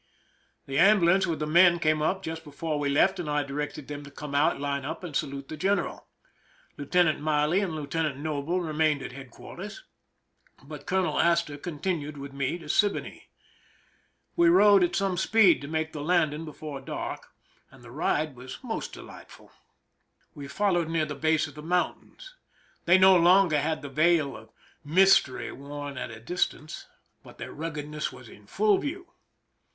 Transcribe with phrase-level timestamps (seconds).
[0.65, 4.03] The ambulance with the men came up just before we left, and I directed them
[4.03, 6.07] to come out, line up, and salute the general.
[6.75, 9.83] Lieutenant I^Qley and Li€iutenant Noble remained at headquairters,
[10.63, 13.29] but Colonel Astor continued with me to Siboney.
[14.35, 17.19] We rode at some speed to make the landing before dai'k,
[17.69, 19.51] and the ride was most delightful.
[20.33, 22.33] We fol lowed near the base of the mountains.
[22.85, 24.49] They no longer had the veil of
[24.83, 26.19] mystery worn at a.
[26.19, 26.87] distance,
[27.21, 27.37] 304 PRISON LIFE THE SIEGE but
[27.77, 29.13] their ruggedness was in full view.